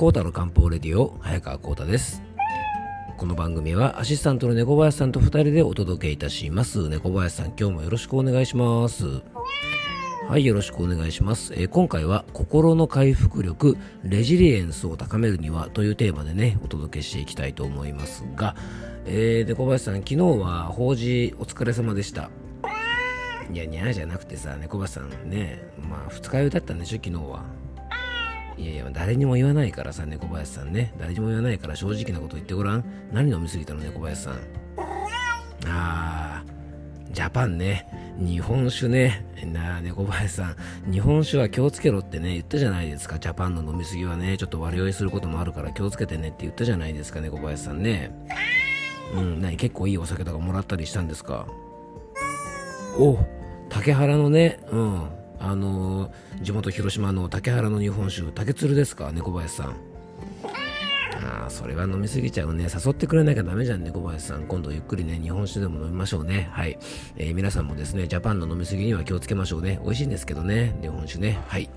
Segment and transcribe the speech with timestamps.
[0.00, 2.22] コータの漢方レディオ早川コータです。
[3.18, 6.88] この番組はアシスタントの猫林さんと2人でお届けいたします。
[6.88, 9.20] 猫林さん今日もよろしくお願いします。
[10.26, 18.56] はいよろしくお願いします、えー、今回は心の回復力レジリエンスを高めるにはというテーマでねお届けしていきたいと思いますが、
[19.04, 22.30] えー、猫林さん昨日は法事お疲れ様でした。
[23.52, 25.60] いや、にゃーじゃなくてさ、猫林さんね、
[25.90, 27.44] まあ、二日酔いだったんでしょ、昨日は。
[28.56, 30.92] いやいや、誰にも言わないからさ、猫林さんね。
[30.98, 32.84] 誰にも言わないから正直なこと言ってごらん。
[33.12, 34.38] 何飲みすぎたの、猫林さん。
[35.66, 37.86] あー、ジャパンね。
[38.18, 39.24] 日本酒ね。
[39.46, 40.54] なあ、猫林さ
[40.88, 40.92] ん。
[40.92, 43.18] 日本酒は気をつけろってね、言ったじゃないですか。
[43.18, 48.10] ジャパンの飲みすぎはね、ちょっと悪酔いすることもあるから気をつけてねって言ったじゃないですか、猫林さんね。
[49.14, 51.46] うん、何結構いいお酒とかもらったりしたんですか？
[52.98, 53.18] お
[53.68, 55.08] 竹原のね、うん、
[55.40, 56.12] あの、
[56.42, 59.76] 地元広島の竹原の日本酒、竹鶴ですか、猫林さん。
[61.22, 62.64] ああ、それは飲みすぎちゃうね。
[62.64, 64.44] 誘ってくれなきゃダメじゃん、猫林さん。
[64.44, 66.48] 今度ゆっくりね、日本酒でも飲みましょうね。
[66.52, 66.78] はい。
[67.16, 69.80] えー、皆さんもですね、ジャパンの飲みすぎには気をつけましょうね。
[69.82, 71.38] 美味しいんですけどね、日本酒ね。
[71.48, 71.70] はい。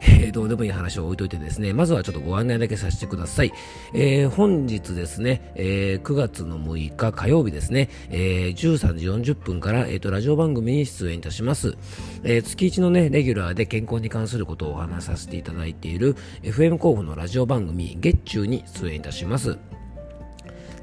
[0.00, 3.52] えー、どうでもいい話を置いといてですね、まずはちょっとご案内だけさせてください。
[3.94, 11.76] えー、本日ですね、えー、9月の6日火曜日ですね、えー、13時40分から、えーと、ラジオ番組に出演いたします。
[12.22, 19.58] えー、月1のね、レギュラーで健康に関することをお話しさせていただいている FM 候補のラジオ番組、月中に出演いたします。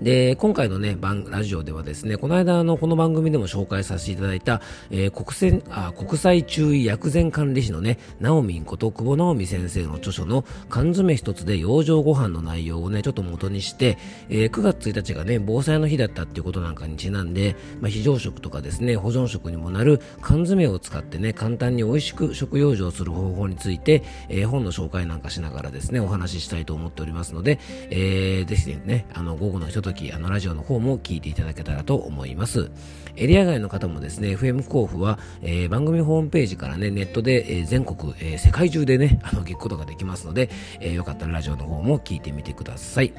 [0.01, 13.97] で、今回のね、番、ラジオではですね、この間あのこの番組でも紹介させていただいた、えー、国選あ国際注意薬膳管理士のね、ナオミンこと久保直美先生の著書の缶詰一つで養生ご飯の内容をね、ちょっと元にして、
[14.29, 27.59] えー、9月1日がね、防災の日だったっていうことなんかにちなんで、まあ、非常食とかですね、保存食にもなる缶詰を使ってね、簡単に美味しく食用生する方法について、えー、本の紹介なんかしながらですね、お話ししたいと思っておりますので、
[27.89, 32.71] えー、ぜひね、あの、午後のひと時、あの、ラジオの方も聞いていただけたらと思います。
[33.15, 43.13] エリア外の方もですね、FM 甲府は、えー、番組ホームページからね、ネットで、えー、全国、えー、世界中でね、 あの、聞くことができますので、えー、よかったらラジオの方も聞いてみてください。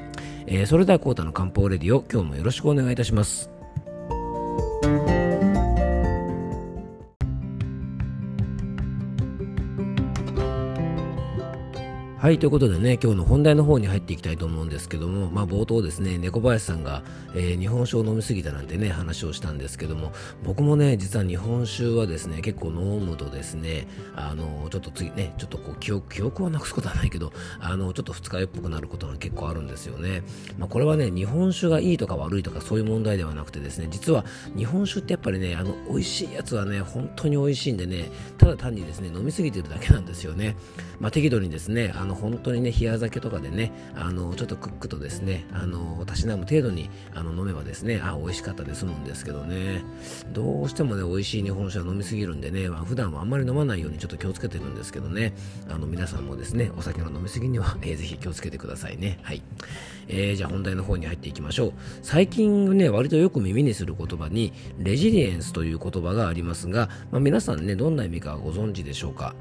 [0.47, 3.58] えー、それでは、コータの漢方レディオ、今日もよろしくお願いいたします。
[12.19, 17.01] はい、ということでね、今日の本題の方に入っていきたいと思うんですけども、まあ冒頭ですね、猫林さんが、
[17.33, 20.11] えー、日本酒を飲みすぎたなんてね、話をしたんですけども、
[20.43, 23.87] 僕もね、実は日本酒はですね、結構飲むとですね、
[24.17, 27.31] あの、ちょっと次ね、ちょっとこう、記憶、記憶はなくすことはないけど、
[27.61, 30.23] あの、ちょっと二日酔っぽくなることが結構あるんですよね。
[30.57, 34.25] まあこれはね、日本酒がいいとか悪いとかそういう問題ではなくてですね、実は
[34.57, 40.57] 日本酒ってやっぱりね、あの、美味しいやつはね、本当に美味しいんでね、ただ単にですね、飲みすぎてるだけなんですよね。
[40.99, 49.83] まあ適度にですね、あの、本当にね、冷や酒とかでね、あの、ちょっとクックとですね、あの、たしなむ程度にあの飲めばですね、あ、美味しかったで済むんですけどね、
[50.31, 55.33] どうしてもね、美味しい日本酒は飲みすぎるんでね、まあ、普段はあんまり飲まないようにちょっと気をつけてるんですけどね、
[55.69, 59.19] あの、皆さんもですね、お酒の飲みすぎには、 えー、ぜひ気をつけてくださいね。
[59.21, 59.41] はい。
[60.07, 61.73] えー、じゃあ本題の方に入っていきましょう。
[62.01, 69.35] 最近ね、割とよく耳にする言葉に、レジリエンスという言葉がありますが、まあ、皆さんね、どんな意味かご存知でしょうか。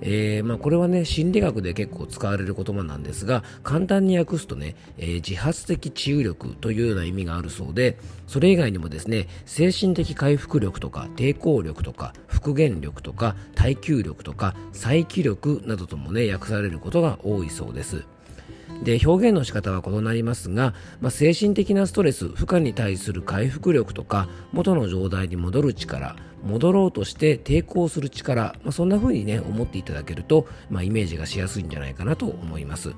[0.00, 18.04] えー、まあ、これはね、心理学で結構使われる言葉なんですが、簡単に訳すとね、えー、自発的治癒力というような意味があるそうで、それ以外にもですね、精神的回復力とか抵抗力とか復元力とか耐久力とか再起力などともね、訳されることが多いそうです。
[18.82, 32.94] で表現の仕方は異なりますが、まあ、精神的なストレス負荷に対する回復力とか元の状態に戻る力戻ろうとして抵抗する力、まあ、そんな風にね思っていただけると、まあ、イメージがしやすいんじゃないかなと思います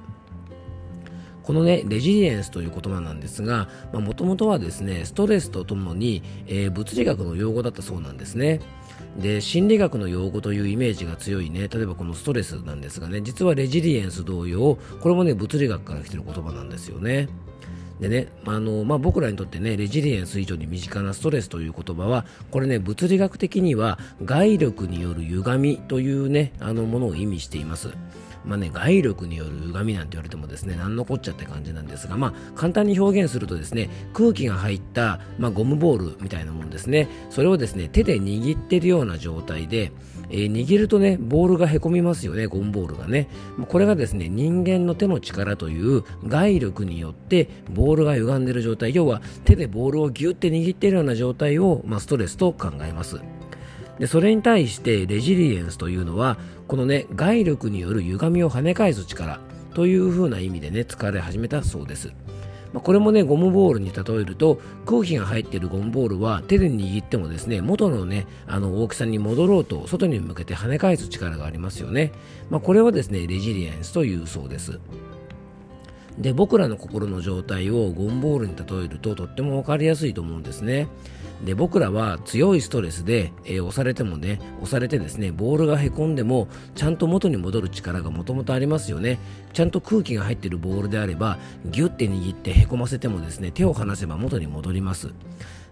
[1.46, 8.58] このね、レジリエンスという言葉なんですが、もともとはですね、ストレスとともに、えー、物理学の用語だったそうなんですね。
[9.18, 17.28] で心理学の用語というイメージが強いね例えばこのストレスなんですがね実はレジリエンス同様これもね物理学から来てる言葉なんですよね
[18.00, 27.90] でね、あのまあ、僕らにとってねレジリエンス以上に身近なストレスという言葉はこれね物理学的には外力による歪みというねあのものを意味しています。
[28.46, 39.92] まあね、外力による歪みなんて言われてもですね、何のこっちゃって感じなんですが、まあ、簡単に表現するとですね、空気が入った、まあ、ゴムボールみたいなもんですね、それをですね、手で握ってるような状態で、
[40.30, 43.28] えー、握るとね、ボールがへこみますよね、ゴムボールがね。
[43.68, 53.20] これがですね、人間の手の力という外力によって、ボールが歪んでる状態、要は手でボールをギュッて握っているような状態を、まあ、ストレスと考えます。
[53.98, 56.36] でそれに対してレジリエンスというのは
[56.68, 59.40] このね外力による歪みを跳ね返す力
[59.74, 62.12] というふうな意味でね使われ始めたそうです。
[62.72, 72.12] まあ、これもねゴムボールに例えると空気が入っているゴムボールは手で握ってもですね元のねあの大きさに戻ろうと外に向けて跳ね返す力がありますよね、
[72.50, 74.78] まあ、これはですねレジリエンスというそうです。
[76.18, 80.88] で僕らの心の状態をゴムボールに例えるととっても分かりやすいと思うんですね。
[81.44, 89.18] で僕らは強いストレスで、えー、押されてもね押されてですねボールがへこんでもちゃんと元に戻る力がもともとありますよね。
[89.52, 95.12] ちゃんと空気が入っているボールであればギュッて握ってへこませてもですね手を離せば元に戻ります。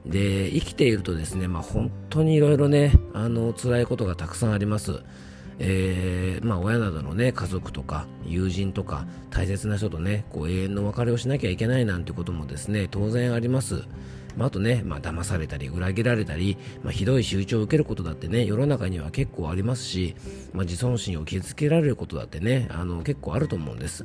[0.06, 5.02] で生きているとですね、まあ、本当にいろいろねあの辛いことがたくさんあります。
[5.58, 13.84] えー、まあ、親などの、ね、家族とか友人とか大切な人とねこう永遠の別れをしなきゃいけないなんてこともですね当然あります。
[14.36, 20.16] まあ、あとね、まあ、騙されたり裏切られたり、まあ、ひどい仕打ちを受けることだってね世の中には結構ありますし、
[20.52, 24.04] まあ、自尊心を傷つけられることだってねあの結構あると思うんです。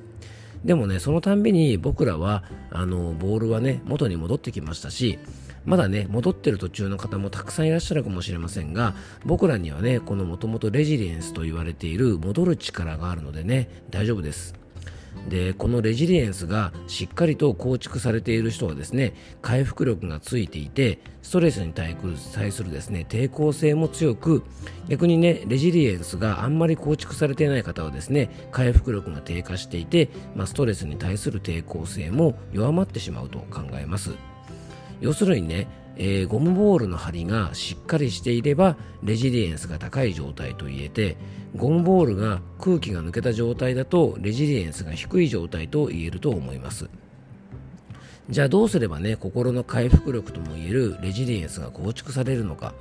[0.63, 5.17] でもね、そのたんびに僕らは、あの、ボールはね、元に戻ってきましたし、
[5.65, 8.95] まだね、戻ってる途中の方もたくさんいらっしゃるかもしれませんが、
[9.25, 14.59] 僕らにはね、このもともとレジリエンスと言われている戻る力があるのでね、大丈夫です。
[15.27, 21.95] でこのレジリエンスがしっかりと構築されている人はですね回復力がついていてストレスに対
[22.51, 24.43] するですね抵抗性も強く
[24.87, 34.11] 逆にねレジリエンスがあんまり構築されていない方はですね回復力が低下していて、まあ、ストレスに対する抵抗性も弱まってしまうと考えます
[35.01, 35.67] 要するにね
[36.01, 41.17] えー、ゴムボールの張りがしっかりしていればレジリエンスが高い状態と言えて
[41.57, 46.89] ゴムボールが空気が抜けた状態だとレジリエンスが低い状態と言えると思います。
[48.29, 52.75] じゃあどうすればね心の回復力ともいえるレジリエンスが構築されるのか、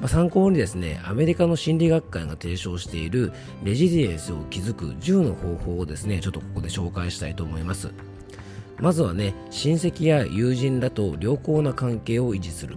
[0.00, 3.30] まあ、参考にですねアメリカの心理学会が提唱している
[3.62, 7.92] レジリエンスを築く10の方法をですねちょっとここで紹介したいと思います。
[8.80, 12.76] まずはね親戚や友人らと良好な関係を維持する。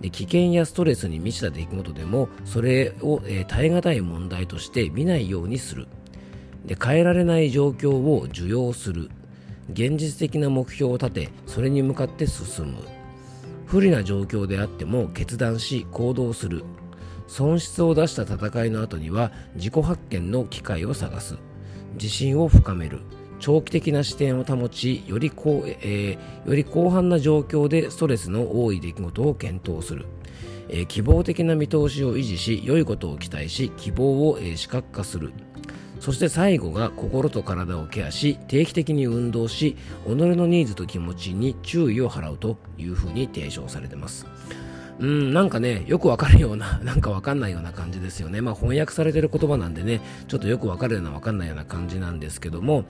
[0.00, 5.88] で危険やストレスに満ちた出来事でもそれを、えー、耐え難い問題として見ないようにする。
[6.66, 9.10] で変えられない状況を受容する。
[9.72, 12.76] 現実的な目標を立てそれに向かって進む。
[13.66, 16.62] 不利な状況であっても決断し行動する。
[17.26, 21.36] 損失を出した戦いの後には自己発見の機会を探す。
[21.94, 23.00] 自信を深める。
[23.46, 30.06] 長期的な視点を保ちよりこう、えー、より広範な状況でストレスの多い出来事を検討する、
[30.68, 35.32] えー、希望的な見通しを維持し良いことを期待し希望を、えー、視覚化する。
[36.00, 44.26] そして最後が心と体をケアし定期的に運動し己のニーズと気持ちに注意を払うというふうに提唱されています。
[44.98, 48.40] うん、なんかね、よくわかるような、 なんかわかんないような感じですよね。
[48.40, 52.84] まあ翻訳されてる言葉なんでね、ちょっとよくわかるようなわかんないような感じなんですけども、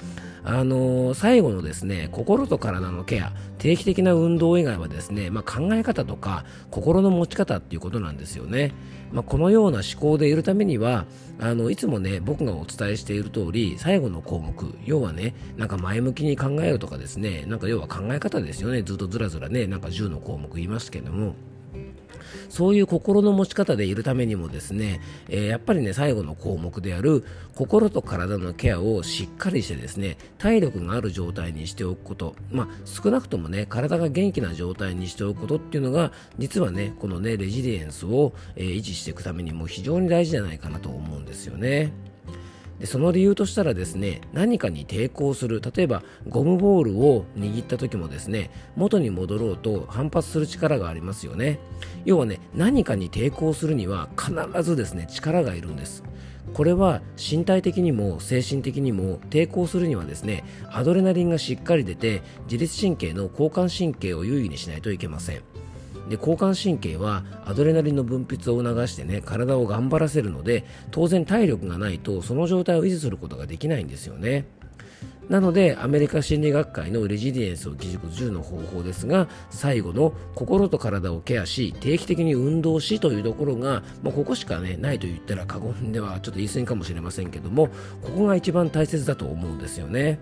[0.44, 8.72] あのー、最後のですね、心と体のケア、定期的な運動以外はですね、まあ考え方とか心の持ち方っていうことなんですよね。
[9.12, 11.06] まあこのような思考でいるためには、
[11.40, 18.82] あの、いつもね、僕がお伝えしている通り、最後の項目、要はね、なんか前向きに考えるとかですね、なんか要は考え方ですよね。
[18.82, 21.34] ずっとずらずらね、なんか10の項目言いますけども、
[22.48, 27.24] そういう心の持ち方でいるためにもですね、えー、やっぱりね、最後の項目である
[27.54, 41.92] 心と体のケアをしっかりしてですね、体力がある状態にしておくこと、まあ、少なくともね、体が元気な状態にしておくことっていうのが、実はね、このね、レジリエンスを、えー、維持していくためにも非常に大事じゃないかなと思うんですよね。
[42.78, 45.60] でその理由としたらですね何かに抵抗する。
[45.60, 51.58] 例えばゴムボールを握った時もですね元に戻ろうと反発する力がありますよね。
[52.04, 56.02] 要はね何かに抵抗するには必ずですね力がいるんです。
[56.54, 65.42] これは身体的にも精神的にも抵抗するにはですねアドレナリンがしっかり出て自律神経の交感神経を優位にしないといけません。
[66.08, 74.46] で交感神経はアドレナリンの分泌を促してね体を頑張らせるので当然体力がないとその状態を維持することができないんですよね
[75.28, 87.68] なのでアメリカ心理学会のレジリエンスを基軸10の方法ですが最後の心と体をケアし定期的に運動しというところが、まあ、ここしかねないと言ったら過言ではちょっと言い過ぎかもしれませんけども
[88.02, 90.20] ここが一番大切だと思うんですよね。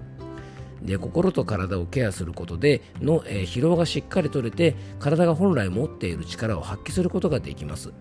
[0.84, 7.92] で心と体をケアすることでの、え、疲労がしっかり取れて体が本来持っている力を発揮することができます。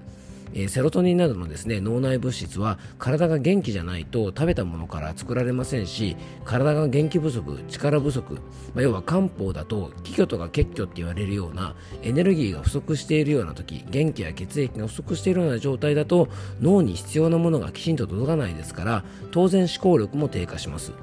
[0.55, 8.41] えー、セロトニンなどのですね脳内物質は体が元気じゃないと食べたものから作られませんし体が元気不足力不足、ま
[8.77, 16.29] あ、要は漢方だと気虚とか血虚って言われるようなエネルギーが不足しているような時元気や血液が不足しているような状態だと
[16.61, 20.93] 脳に必要なものがきちんと届かないですから当然思考力も低下します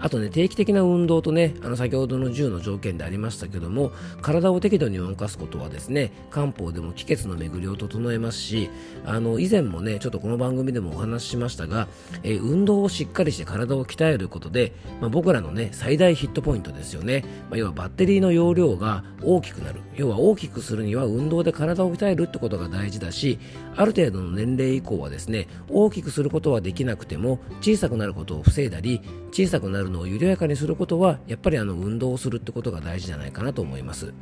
[0.00, 3.92] あとね、定期的な運動とね、あの先ほどの10の条件でありましたけども、
[4.22, 8.70] 体を適度に動かすことはですね、漢方でも気血の巡りを整えますし、
[9.04, 11.88] あの、以前もね、ちょっとこの番組でもお話ししましたが、
[12.22, 17.24] えー、運動をしっかりして体を鍛えることで、まあ、僕らのね、最大ヒットポイントですよね。
[17.50, 19.80] まあ、要はバッテリーの容量が大きくなる。
[19.96, 23.38] 要は大きくするには運動で体を鍛えるってことが大事だし、
[23.76, 29.02] ある程度の年齢以降はですね、大きくすることはできなくても、小さくなることを防いだり、
[29.32, 34.14] 小さくなるのを緩やかにすることはやっぱりあの運動をするってことが大事じゃないかなと思います。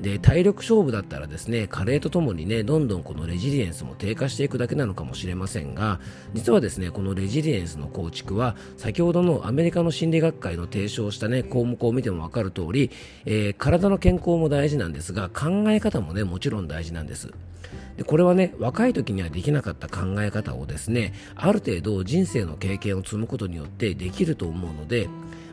[0.00, 6.00] で体力勝負だったらですね加齢とともにねどんどんこのレジリエンスも低下していくだけなのかもしれませんが
[6.34, 12.90] 実はですねこのレジリエンスの構築は先ほどのアメリカの心理学会の提唱したね項目を見ても分かる通り、
[13.26, 17.32] えー、体の健康も大事なんですが考え方もねもちろん大事なんです。
[17.96, 25.08] でこれはね若い時にはできなかった考え方をですねある程度人生の経験を積むことによってできると思うので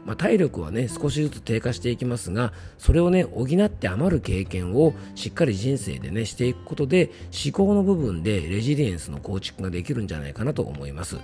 [0.06, 7.12] まあ、体力はね少しずつ低下していきますがそれをね補って余る経験をしっかり人生でねしていくことで
[7.46, 11.18] 思考の部分でレジリエンスの構築ができるんじゃないかなと思います。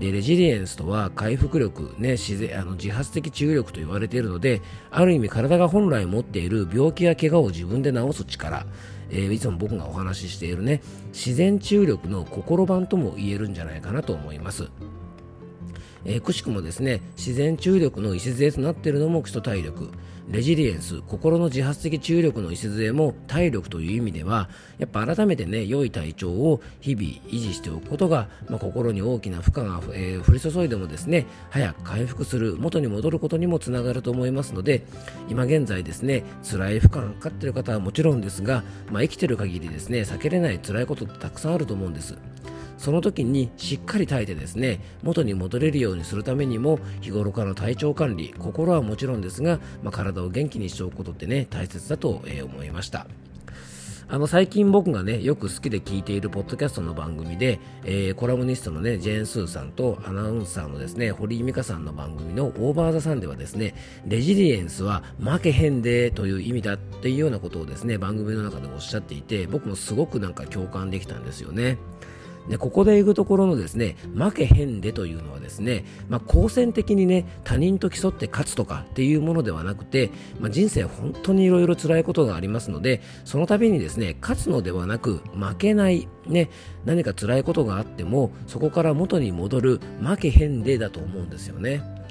[0.00, 8.66] でレジリエンスとは回復力、ね、自然あの自発的治癒力と言われているのである意味体が本来持っている病気や怪我を自分で治す力
[9.12, 10.80] えー、いつも僕がお話ししているね
[11.12, 14.70] 自然治癒力の心版とも言えるんじゃないかなと思います。
[16.04, 19.90] えー、くしくもですね自然注力の礎となっているのも基礎体力。
[20.30, 34.84] レジリエンス心の自発的注力の礎も体力という意味ではやっぱ改めてね良い体調を日々維持しておくことが、まあ、心に大きな負荷が、えー、降り注いでもですね早く回復する元に戻ることにもつながると思いますので
[35.28, 42.16] 今現在ですね辛い負荷がかかっている方はもちろんですが、まあ、生きている限りですね避けれない辛いことってたくさんあると思うんです。
[42.82, 53.06] その時にしっかり耐えてですね元に戻れるようにするためにも日頃からの体調管理心はもちろんですが、まあ、体を元気にしておくことってね大切だと、思いました
[54.08, 71.78] あの最近僕がねよく好きで聞いているポッドキャストの番組で、えー、コラムニストのねジェーン・スーさんとアナウンサーのですね堀井美香さんの番組のオーバーザさんではですねレジリエンスは負けへんでという意味だっていうようなことをですね番組の中でおっしゃっていて僕もすごくなんか共感できたんですよね。
[72.48, 86.50] でここで言うところのですね負けへんでというのはですね、まあ、好戦的にね他人と競って勝つとかっていうものではなくて、まあ、人生本当にいろいろ辛いことがありますのでその度にですね勝つのではなく負けないね
[86.84, 92.01] 何か辛いことがあってもそこから元に戻る負けへんでだと思うんですよね。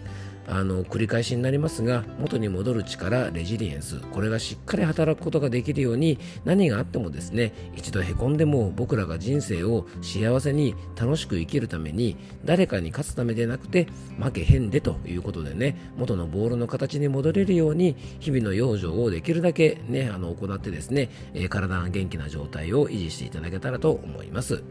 [0.47, 13.87] あの繰り返しになりますが元に戻る力レジリエンスこれがしっかり働くことができるように何があってもですね一度へこんでも僕らが人生を幸せに楽しく生きるために誰かに勝つためでなくて
[14.19, 24.63] 負けへんでということでね元のボールの形に戻れるように日々の養生をできるだけねあの行ってですね、え、体が元気な状態を維持していただけたらと思います。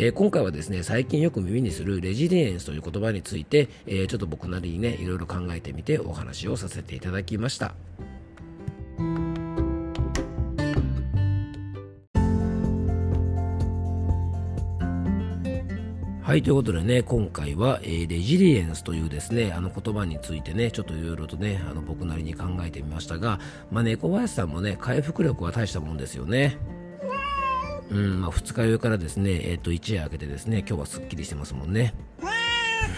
[0.00, 7.74] えー、今回はですね最近よく耳にするレジリエンスという言葉について、えー、ちょっと僕なりにねいろ考えてみてお話をさせていただきました。
[16.22, 26.58] はい、ということでね、今回は、えー、レジリエンスというですね、あの言葉についてね、ちょっといろいろとね、あの僕なりに考えてみましたが、まあ、猫林さんもね、回復力は大したもんですよね。
[27.90, 31.94] うんまあ、二日酔いからですね、えー、と一夜明けてですね今日はすっきりしてますもんね。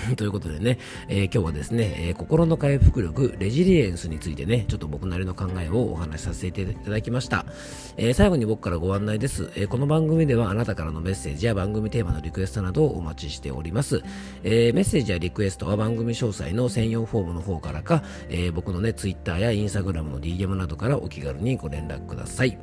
[0.16, 0.78] ということでね、
[1.08, 7.46] えー、今日はですね、えー、心の回復力、レジリエンスについてね、ちょっと僕なりの考えをお話しさせていただきました。
[7.96, 14.02] えー、最後に僕からご案内です、えこの番組ではあなたからのメッセージや番組テーマのリクエストなどをお待ちしております。
[14.42, 22.58] えメッセージやリクエストは番組詳細の専用フォームの方からか、え僕のね、Twitter や Instagram の DM などからお気軽にご連絡ください。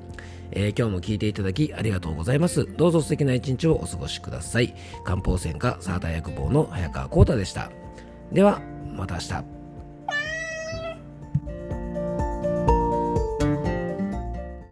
[0.51, 2.68] えー、今日も聞いていただきありがとうございます。
[2.77, 4.74] どうぞ素敵な一日をお過ごしください。
[5.04, 7.72] 漢方専科サーター薬房の早川浩太でした。
[8.32, 8.62] では、
[8.96, 9.57] また明日。